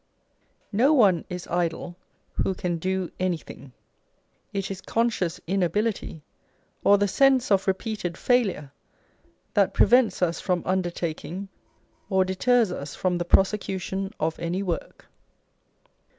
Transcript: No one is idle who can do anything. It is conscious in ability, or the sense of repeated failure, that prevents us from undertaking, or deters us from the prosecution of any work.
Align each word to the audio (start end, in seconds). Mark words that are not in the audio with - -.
No 0.71 0.93
one 0.93 1.25
is 1.29 1.47
idle 1.47 1.95
who 2.41 2.55
can 2.55 2.77
do 2.79 3.11
anything. 3.19 3.71
It 4.51 4.71
is 4.71 4.81
conscious 4.81 5.39
in 5.45 5.61
ability, 5.61 6.23
or 6.83 6.97
the 6.97 7.07
sense 7.07 7.51
of 7.51 7.67
repeated 7.67 8.17
failure, 8.17 8.71
that 9.53 9.75
prevents 9.75 10.23
us 10.23 10.41
from 10.41 10.63
undertaking, 10.65 11.49
or 12.09 12.25
deters 12.25 12.71
us 12.71 12.95
from 12.95 13.19
the 13.19 13.25
prosecution 13.25 14.11
of 14.19 14.39
any 14.39 14.63
work. 14.63 15.05